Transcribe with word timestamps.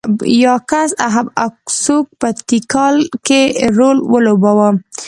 یاکس 0.43 0.89
اهب 1.07 1.27
اکسوک 1.45 2.05
په 2.19 2.29
تیکال 2.49 2.95
کې 3.27 3.41
رول 3.77 3.97
ولوباوه. 4.11 4.69